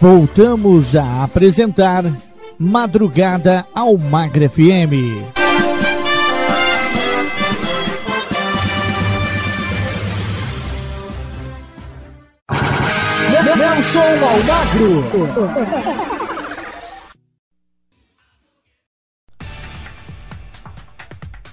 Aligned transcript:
Voltamos 0.00 0.94
a 0.96 1.24
apresentar 1.24 2.04
Madrugada 2.58 3.66
ao 3.74 3.96
Magre 3.96 4.48
FM. 4.48 5.32
Nelson 13.56 14.00
Almagro. 14.24 16.11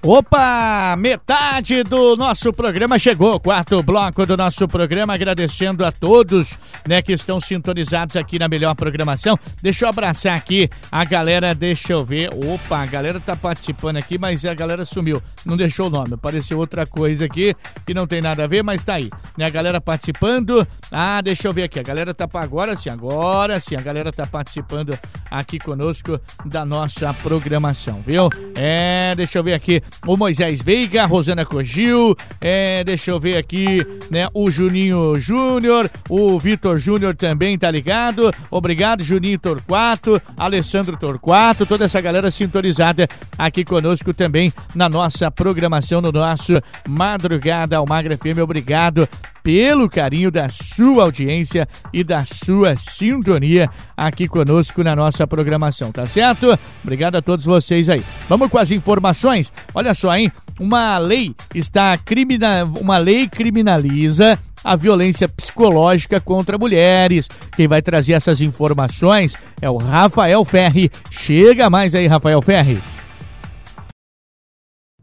Opa, 0.02 0.96
metade 0.98 1.84
do 1.84 2.16
nosso 2.16 2.54
programa 2.54 2.98
chegou, 2.98 3.38
quarto 3.38 3.84
bloco 3.84 4.26
do 4.26 4.38
nosso 4.38 4.66
programa, 4.66 5.14
agradecendo 5.14 5.84
a 5.84 5.92
todos, 5.92 6.58
né, 6.88 7.02
que 7.02 7.12
estão 7.12 7.42
sintonizados 7.42 8.16
aqui 8.16 8.40
na 8.40 8.48
melhor 8.48 8.74
programação. 8.76 9.38
Deixa 9.62 9.84
eu 9.84 9.90
abraçar 9.90 10.38
aqui 10.38 10.70
a 10.90 11.04
galera, 11.04 11.54
deixa 11.54 11.92
eu 11.92 12.06
ver. 12.06 12.30
Opa, 12.34 12.78
a 12.78 12.86
galera 12.86 13.20
tá 13.20 13.36
participando 13.36 13.98
aqui, 13.98 14.18
mas 14.18 14.46
a 14.46 14.54
galera 14.54 14.86
sumiu, 14.86 15.22
não 15.46 15.58
deixou 15.58 15.88
o 15.88 15.90
nome, 15.90 16.14
apareceu 16.14 16.58
outra 16.58 16.86
coisa 16.86 17.26
aqui 17.26 17.54
que 17.86 17.94
não 17.94 18.08
tem 18.08 18.22
nada 18.22 18.46
a 18.46 18.48
ver, 18.48 18.64
mas 18.64 18.82
tá 18.86 18.94
aí, 18.94 19.10
né, 19.38 19.48
a 19.48 19.50
galera 19.50 19.82
participando. 19.82 20.66
Ah, 20.90 21.20
deixa 21.20 21.50
eu 21.50 21.54
ver 21.54 21.64
aqui, 21.64 21.78
a 21.78 21.84
galera 21.84 22.14
tá 22.14 22.26
agora 22.36 22.74
sim, 22.78 22.90
agora 22.90 23.60
sim, 23.60 23.76
a 23.76 23.82
galera 23.82 24.14
tá 24.14 24.26
participando 24.26 24.98
aqui 25.30 25.60
conosco 25.60 26.18
da 26.46 26.64
nossa 26.64 27.14
programação, 27.16 28.02
viu? 28.08 28.30
É, 28.56 29.14
deixa 29.14 29.40
eu 29.40 29.44
ver 29.44 29.56
aqui 29.56 29.84
o 30.06 30.18
Moisés 30.18 30.62
Veiga, 30.62 31.06
Rosana 31.06 31.46
Cogil, 31.46 32.16
é, 32.42 32.84
deixa 32.84 33.12
eu 33.12 33.20
ver 33.20 33.38
aqui, 33.38 33.86
né, 34.10 34.28
o 34.34 34.50
Juninho 34.50 35.20
Júnior, 35.20 35.90
o 36.10 36.40
Vitor 36.40 36.78
Júnior 36.78 37.16
também 37.16 37.58
tá 37.58 37.70
ligado, 37.70 38.32
obrigado 38.50 39.04
Juninho 39.04 39.40
Torquato, 39.40 40.22
Alessandro 40.38 40.98
Torquato, 40.98 41.66
toda 41.66 41.86
essa 41.86 42.02
galera 42.02 42.32
sintonizada 42.32 43.08
aqui 43.38 43.64
conosco 43.64 44.14
também 44.14 44.54
na 44.74 44.90
nossa 44.90 45.30
programação, 45.30 46.02
no 46.02 46.12
nosso 46.12 46.54
Madrugada 46.88 47.78
ao 47.78 47.86
Magra 47.86 48.18
FM, 48.18 48.40
obrigado 48.42 49.08
pelo 49.50 49.90
carinho 49.90 50.30
da 50.30 50.48
sua 50.48 51.06
audiência 51.06 51.68
e 51.92 52.04
da 52.04 52.24
sua 52.24 52.76
sintonia 52.76 53.68
aqui 53.98 54.28
conosco 54.28 54.84
na 54.84 54.96
nossa 54.96 55.26
programação, 55.26 55.92
tá 55.92 56.06
certo? 56.06 56.56
Obrigado 56.84 57.16
a 57.16 57.22
todos 57.22 57.48
vocês 57.48 57.90
aí. 57.90 58.04
Vamos 58.30 58.52
com 58.52 58.60
as 58.60 58.70
informações. 58.70 59.52
Olha 59.74 59.96
só, 59.96 60.16
hein? 60.16 60.32
Uma 60.60 61.00
lei 61.00 61.34
está 61.56 61.98
crimina... 61.98 62.64
uma 62.80 63.00
lei 63.00 63.28
criminaliza 63.28 64.38
a 64.64 64.76
violência 64.76 65.28
psicológica 65.28 66.22
contra 66.22 66.56
mulheres. 66.56 67.28
Quem 67.56 67.68
vai 67.68 67.82
trazer 67.82 68.14
essas 68.14 68.42
informações 68.42 69.36
é 69.60 69.68
o 69.68 69.78
Rafael 69.78 70.46
Ferri. 70.46 70.92
Chega 71.10 71.72
mais 71.72 71.96
aí, 71.96 72.06
Rafael 72.06 72.40
Ferri 72.40 72.80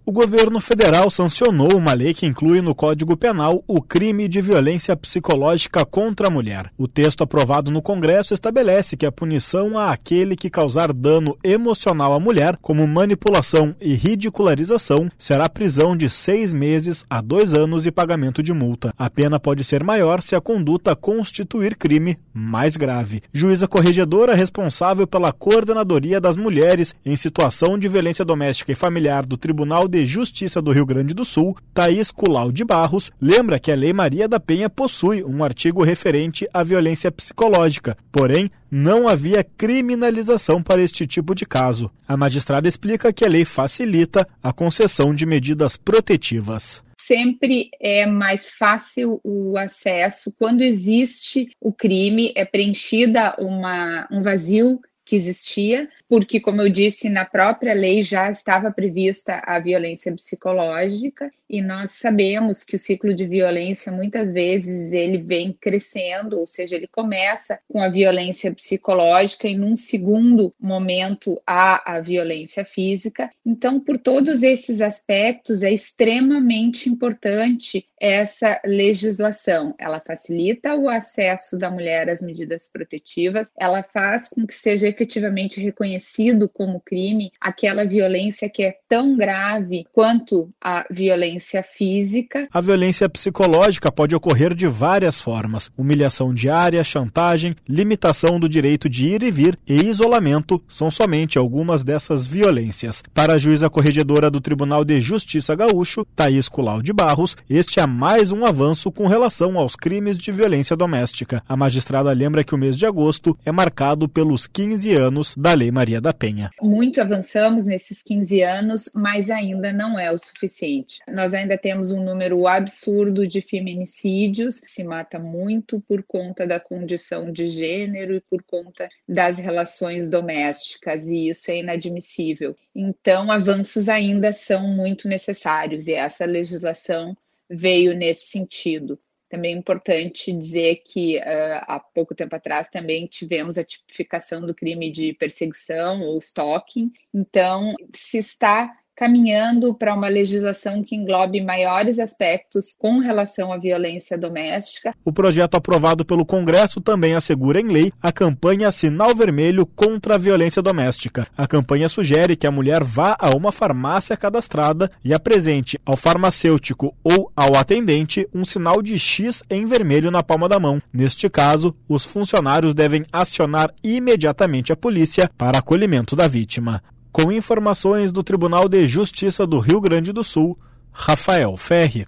o 0.09 0.13
governo 0.13 0.61
federal 0.61 1.11
sancionou 1.11 1.77
uma 1.77 1.93
lei 1.93 2.15
que 2.15 2.27
inclui 2.27 2.61
no 2.61 2.77
Código 2.77 3.17
Penal 3.17 3.65
o 3.67 3.83
crime 3.83 4.29
de 4.29 4.41
violência 4.41 4.97
psicológica 4.97 5.85
contra 5.85 6.29
a 6.29 6.31
mulher. 6.31 6.71
O 6.79 6.87
texto 6.87 7.25
aprovado 7.25 7.73
no 7.73 7.83
Congresso 7.83 8.33
estabelece 8.33 8.97
que 8.97 9.05
a 9.05 9.11
punição 9.11 9.77
a 9.77 9.91
aquele 9.91 10.37
que 10.37 10.49
causar 10.49 10.93
dano 10.93 11.37
emocional 11.43 12.15
à 12.15 12.21
mulher, 12.21 12.57
como 12.63 12.87
manipulação 12.87 13.75
e 13.81 13.95
ridicularização, 13.95 15.11
será 15.19 15.49
prisão 15.49 15.97
de 15.97 16.09
seis 16.09 16.55
meses 16.55 17.05
a 17.11 17.21
dois 17.21 17.53
anos 17.53 17.85
e 17.85 17.91
pagamento 17.91 18.45
de 18.45 18.53
multa. 18.53 18.95
A 18.97 19.11
pena 19.11 19.41
pode 19.41 19.65
ser 19.65 19.83
maior 19.83 20.23
se 20.23 20.37
a 20.37 20.41
conduta 20.41 20.95
constituir 20.95 21.75
crime 21.75 22.17
mais 22.33 22.77
grave. 22.77 23.23
Juíza 23.33 23.67
corregedora 23.67 24.37
responsável 24.37 25.05
pela 25.05 25.33
coordenadoria 25.33 26.21
das 26.21 26.37
mulheres 26.37 26.95
em 27.05 27.17
situação 27.17 27.77
de 27.77 27.89
violência 27.89 28.25
doméstica 28.25 28.71
e 28.71 28.77
familiar 28.77 29.27
do 29.27 29.37
Tribunal 29.37 29.89
de 29.89 29.96
de 29.97 30.05
Justiça 30.05 30.61
do 30.61 30.73
Rio 30.73 30.85
Grande 30.85 31.15
do 31.15 31.25
Sul, 31.25 31.57
Thaís 31.73 32.11
Culau 32.11 32.53
de 32.53 32.63
Barros, 32.63 33.11
lembra 33.19 33.59
que 33.59 33.73
a 33.73 33.75
Lei 33.75 33.95
Maria 33.95 34.29
da 34.29 34.39
Penha 34.39 34.69
possui 34.69 35.25
um 35.25 35.43
artigo 35.43 35.83
referente 35.83 36.47
à 36.53 36.63
violência 36.63 37.11
psicológica, 37.11 37.97
porém 38.13 38.51
não 38.71 39.09
havia 39.09 39.43
criminalização 39.43 40.63
para 40.63 40.83
este 40.83 41.07
tipo 41.07 41.35
de 41.35 41.47
caso. 41.47 41.91
A 42.07 42.15
magistrada 42.15 42.69
explica 42.69 43.11
que 43.11 43.25
a 43.25 43.29
lei 43.29 43.47
facilita 43.47 44.29
a 44.43 44.53
concessão 44.53 45.15
de 45.15 45.25
medidas 45.25 45.79
protetivas 45.79 46.85
sempre 46.99 47.71
é 47.81 48.05
mais 48.05 48.51
fácil 48.51 49.21
o 49.23 49.57
acesso 49.57 50.35
quando 50.37 50.63
existe 50.63 51.49
o 51.61 51.73
crime, 51.73 52.33
é 52.35 52.45
preenchida 52.45 53.37
uma, 53.39 54.09
um 54.11 54.23
vazio 54.23 54.81
que 55.07 55.15
existia, 55.15 55.89
porque, 56.09 56.41
como 56.41 56.61
eu 56.61 56.69
disse, 56.69 57.09
na 57.09 57.25
própria 57.25 57.73
lei 57.73 58.03
já 58.03 58.29
estava 58.29 58.73
prevista 58.73 59.41
a 59.47 59.61
violência 59.61 60.13
psicológica, 60.13 61.31
e 61.49 61.63
nós 61.63 61.93
sabemos 61.93 62.65
que 62.65 62.75
o 62.75 62.79
ciclo 62.79 63.15
de 63.15 63.25
violência, 63.25 63.93
muitas 63.93 64.33
vezes, 64.33 64.93
ele 64.93 65.19
vem 65.19 65.53
crescendo, 65.53 66.41
ou 66.41 66.47
seja, 66.47 66.75
ele 66.75 66.89
começa 66.89 67.61
com 67.69 67.81
a 67.81 67.89
violência 67.89 68.53
psicológica 68.53 69.47
e, 69.47 69.57
num 69.57 69.77
segundo 69.77 70.53
momento, 70.61 71.41
há 71.47 71.95
a 71.95 72.01
violência 72.01 72.65
física. 72.65 73.31
Então, 73.45 73.79
por 73.79 73.99
todos 73.99 74.43
esses 74.43 74.81
aspectos, 74.81 75.63
é 75.63 75.73
extremamente 75.73 76.89
importante 76.89 77.87
essa 78.01 78.61
legislação. 78.65 79.75
Ela 79.79 80.01
facilita 80.01 80.75
o 80.75 80.89
acesso 80.89 81.57
da 81.57 81.71
mulher 81.71 82.09
às 82.09 82.23
medidas 82.23 82.69
protetivas, 82.71 83.51
ela 83.59 83.83
faz 83.83 84.29
com 84.29 84.47
que 84.47 84.55
seja 84.55 84.89
efetivamente 84.89 85.61
reconhecido 85.61 86.49
como 86.49 86.81
crime 86.81 87.31
aquela 87.41 87.85
violência 87.85 88.49
que 88.49 88.63
é 88.63 88.77
tão 88.89 89.17
grave 89.17 89.85
quanto 89.93 90.51
a 90.63 90.85
violência 90.91 91.63
física. 91.63 92.49
A 92.53 92.61
violência 92.61 93.09
psicológica 93.09 93.91
pode 93.91 94.15
ocorrer 94.15 94.55
de 94.55 94.67
várias 94.67 95.21
formas: 95.21 95.71
humilhação 95.77 96.35
diária, 96.35 96.85
chantagem, 96.85 97.57
limitação 97.69 98.39
do 98.39 98.49
direito 98.49 98.89
de 98.89 99.07
ir 99.07 99.23
e 99.23 99.31
vir 99.31 99.59
e 99.67 99.87
isolamento 99.87 100.63
são 100.69 100.91
somente 100.91 101.39
algumas 101.39 101.83
dessas 101.83 102.27
violências. 102.27 103.03
Para 103.15 103.35
a 103.35 103.39
juíza 103.39 103.71
corregedora 103.71 104.31
do 104.31 104.41
Tribunal 104.41 104.85
de 104.85 105.01
Justiça 105.01 105.55
Gaúcho, 105.55 106.05
Thaís 106.15 106.49
Culau 106.49 106.83
de 106.83 106.93
Barros, 106.93 107.37
este 107.49 107.81
é 107.81 107.86
mais 107.87 108.33
um 108.33 108.45
avanço 108.45 108.93
com 108.93 109.07
relação 109.07 109.59
aos 109.59 109.75
crimes 109.75 110.17
de 110.17 110.31
violência 110.31 110.77
doméstica. 110.77 111.43
A 111.49 111.57
magistrada 111.57 112.13
lembra 112.13 112.45
que 112.45 112.55
o 112.55 112.59
mês 112.59 112.77
de 112.77 112.87
agosto 112.87 113.37
é 113.45 113.51
marcado 113.51 114.09
pelos 114.09 114.47
15 114.47 114.67
15 114.77 114.95
anos 114.95 115.35
da 115.37 115.55
Lei 115.55 115.71
Maria 115.71 116.01
da 116.01 116.13
Penha. 116.13 116.51
Muito 116.61 117.01
avançamos 117.01 117.67
nesses 117.67 118.03
15 118.03 118.43
anos, 118.43 118.91
mas 118.95 119.31
ainda 119.31 119.73
não 119.73 119.99
é 119.99 120.13
o 120.13 120.19
suficiente. 120.19 120.99
Nós 121.09 121.33
ainda 121.33 121.57
temos 121.57 121.93
um 121.93 122.05
número 122.05 122.47
absurdo 122.47 123.27
de 123.27 123.41
feminicídios, 123.41 124.61
se 124.67 124.85
mata 124.85 125.19
muito 125.19 125.81
por 125.89 126.03
conta 126.03 126.47
da 126.47 126.61
condição 126.61 127.33
de 127.33 127.49
gênero 127.49 128.15
e 128.15 128.21
por 128.21 128.43
conta 128.43 128.89
das 129.09 129.39
relações 129.39 130.09
domésticas, 130.09 131.07
e 131.07 131.29
isso 131.31 131.51
é 131.51 131.61
inadmissível. 131.61 132.55
Então, 132.75 133.33
avanços 133.33 133.89
ainda 133.89 134.33
são 134.33 134.69
muito 134.69 135.09
necessários 135.09 135.87
e 135.87 135.95
essa 135.95 136.27
legislação 136.27 137.17
veio 137.49 137.95
nesse 137.95 138.27
sentido. 138.27 138.99
Também 139.29 139.55
é 139.55 139.59
importante 139.59 140.33
dizer 140.33 140.83
que 140.85 141.19
uh, 141.19 141.65
há 141.67 141.81
pouco 141.81 142.15
tempo 142.15 142.37
atrás 142.37 142.69
também 142.69 143.07
tivemos 143.07 143.59
a 143.59 143.65
tipificação 143.65 144.47
do 144.47 144.55
crime 144.55 144.91
de 144.91 145.13
perseguição 145.15 146.03
ou 146.03 146.19
stalking. 146.19 146.93
Então, 147.13 147.75
se 147.93 148.19
está 148.19 148.73
caminhando 148.97 149.75
para 149.75 149.95
uma 149.95 150.09
legislação 150.09 150.83
que 150.83 150.97
englobe 150.97 151.45
maiores 151.45 151.99
aspectos 151.99 152.75
com 152.79 152.99
relação 152.99 153.53
à 153.53 153.59
violência 153.59 154.17
doméstica. 154.17 154.95
O 155.05 155.13
projeto 155.13 155.55
aprovado 155.57 156.05
pelo 156.05 156.25
Congresso 156.25 156.81
também 156.81 157.15
assegura 157.15 157.61
em 157.61 157.69
lei 157.69 157.93
a 158.03 158.11
campanha 158.11 158.73
Sinal 158.73 159.15
Vermelho 159.15 159.67
contra 159.67 160.15
a 160.15 160.19
Violência 160.19 160.63
Doméstica. 160.63 161.27
A 161.37 161.47
campanha 161.47 161.89
sugere 161.89 162.37
que 162.37 162.47
a 162.47 162.51
mulher 162.51 162.83
vá 162.83 163.17
a 163.19 163.37
uma 163.37 163.53
farmácia 163.53 164.17
cadastrada 164.17 164.91
e 165.05 165.13
apresente 165.13 165.79
ao 165.85 165.97
farmacêutico 165.97 166.97
ou 167.05 167.31
ao 167.37 167.57
atendente 167.57 168.27
um 168.35 168.45
sinal 168.45 168.81
de 168.81 168.99
X 168.99 169.43
em 169.51 169.67
vermelho 169.67 170.11
na 170.11 170.23
palma 170.23 170.49
da 170.49 170.59
mão. 170.59 170.81
Neste 170.93 171.29
caso, 171.29 171.77
os 171.87 172.05
funcionários 172.05 172.73
devem 172.73 173.05
acionar 173.13 173.71
imediatamente 173.85 174.73
a 174.73 174.77
polícia 174.77 175.31
para 175.37 175.59
acolhimento 175.59 176.17
da 176.17 176.27
vítima. 176.27 176.83
Com 177.17 177.33
informações 177.33 178.13
do 178.13 178.23
Tribunal 178.23 178.69
de 178.69 178.87
Justiça 178.87 179.47
do 179.47 179.59
Rio 179.59 179.81
Grande 179.81 180.13
do 180.13 180.23
Sul, 180.23 180.59
Rafael 180.93 181.57
Ferri. 181.57 182.07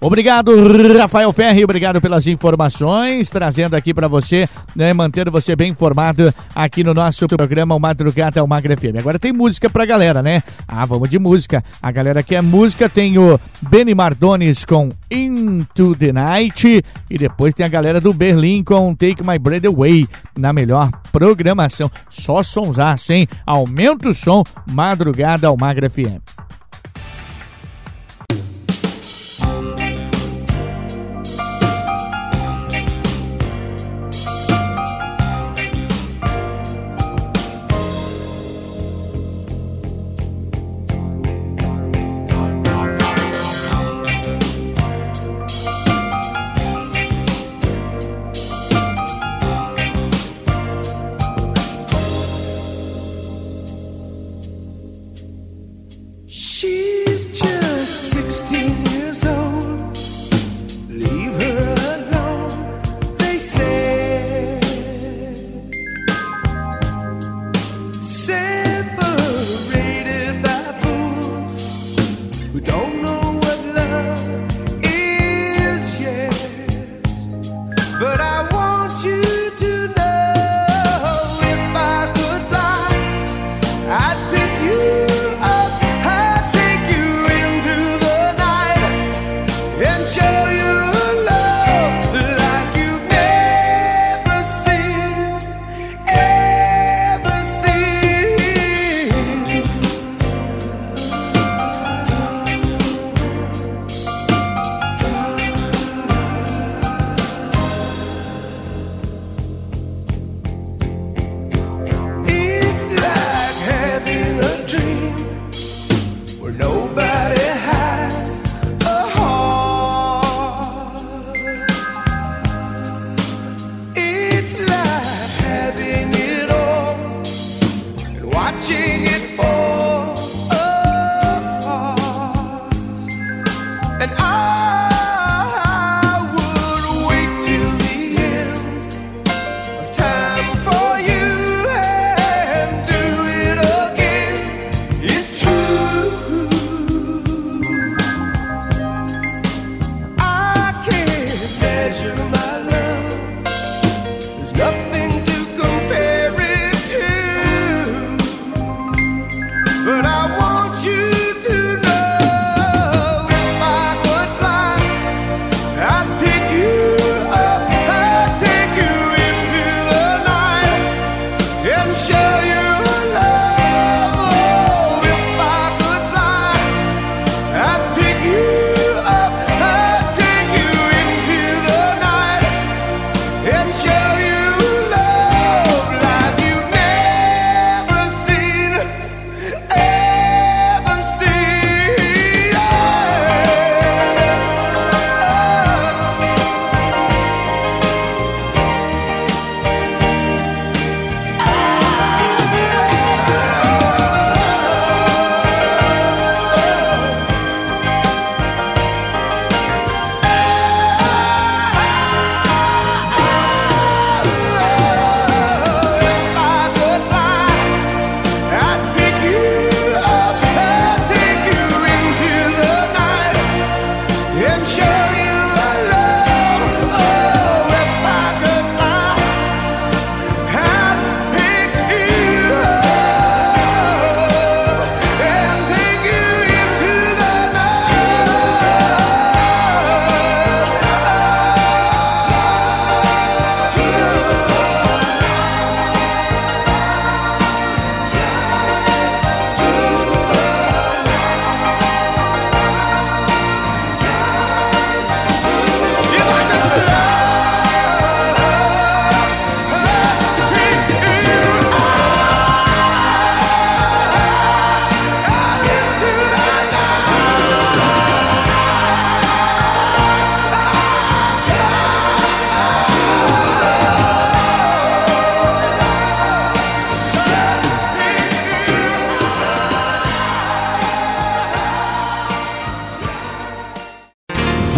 Obrigado, 0.00 0.52
Rafael 0.96 1.32
Ferri, 1.32 1.64
obrigado 1.64 2.00
pelas 2.00 2.28
informações, 2.28 3.28
trazendo 3.28 3.74
aqui 3.74 3.92
para 3.92 4.06
você, 4.06 4.48
né, 4.76 4.92
mantendo 4.92 5.28
você 5.30 5.56
bem 5.56 5.72
informado 5.72 6.32
aqui 6.54 6.84
no 6.84 6.94
nosso 6.94 7.26
programa 7.26 7.74
o 7.74 7.80
Madrugada 7.80 8.40
Almagra 8.40 8.76
FM. 8.76 8.96
Agora 9.00 9.18
tem 9.18 9.32
música 9.32 9.68
pra 9.68 9.84
galera, 9.84 10.22
né? 10.22 10.44
Ah, 10.68 10.86
vamos 10.86 11.10
de 11.10 11.18
música. 11.18 11.64
A 11.82 11.90
galera 11.90 12.22
quer 12.22 12.40
música, 12.42 12.88
tem 12.88 13.18
o 13.18 13.40
Benny 13.60 13.92
Mardones 13.92 14.64
com 14.64 14.88
Into 15.10 15.96
the 15.96 16.12
Night 16.12 16.84
e 17.10 17.18
depois 17.18 17.52
tem 17.52 17.66
a 17.66 17.68
galera 17.68 18.00
do 18.00 18.14
Berlim 18.14 18.62
com 18.62 18.94
Take 18.94 19.26
My 19.26 19.36
Breath 19.36 19.64
Away 19.64 20.06
na 20.38 20.52
melhor 20.52 20.90
programação. 21.10 21.90
Só 22.08 22.44
sonsaço, 22.44 23.12
hein? 23.12 23.26
Aumenta 23.44 24.10
o 24.10 24.14
som, 24.14 24.44
Madrugada 24.70 25.48
Almagra 25.48 25.90
FM. 25.90 26.22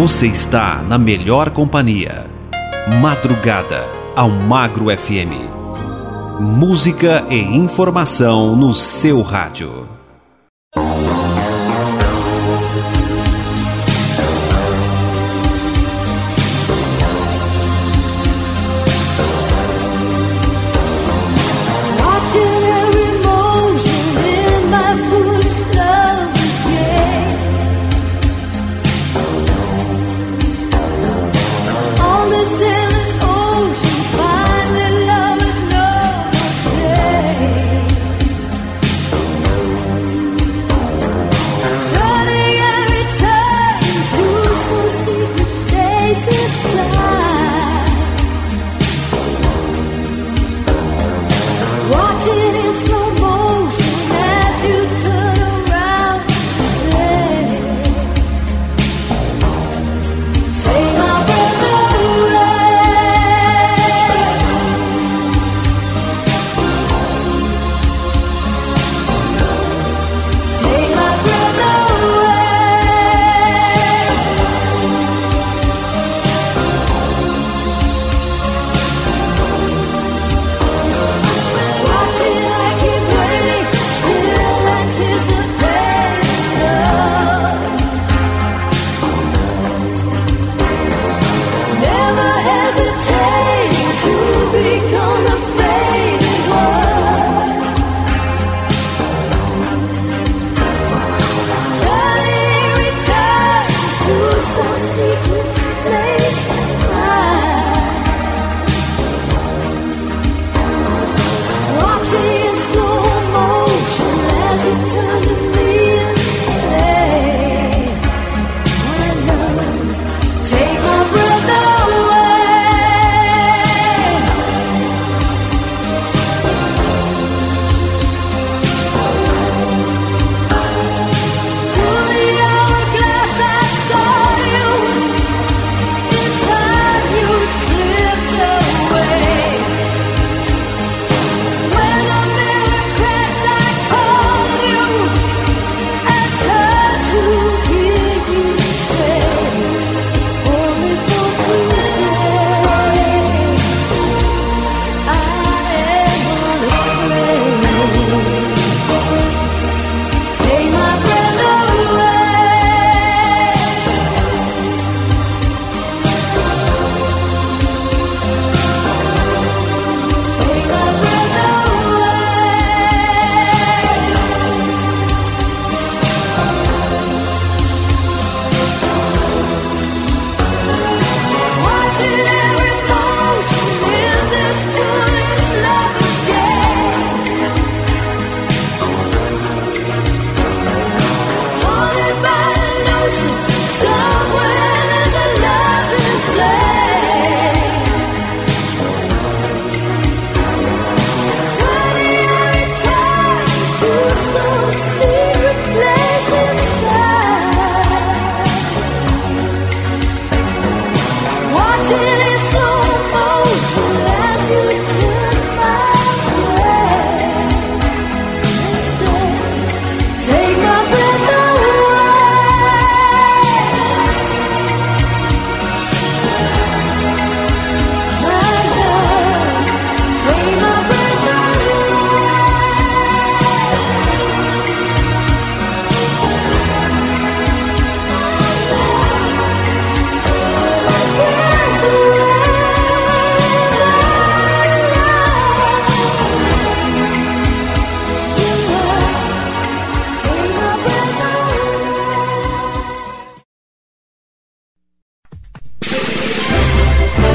Você 0.01 0.25
está 0.25 0.81
na 0.81 0.97
melhor 0.97 1.51
companhia. 1.51 2.25
Madrugada 2.99 3.85
ao 4.15 4.31
Magro 4.31 4.85
FM. 4.85 6.39
Música 6.39 7.23
e 7.29 7.37
informação 7.37 8.55
no 8.55 8.73
seu 8.73 9.21
rádio. 9.21 10.00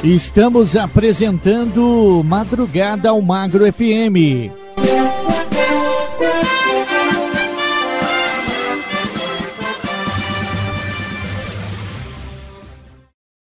Estamos 0.07 0.77
apresentando 0.77 2.23
Madrugada 2.25 3.09
ao 3.09 3.21
Magro 3.21 3.67
FM. 3.67 4.53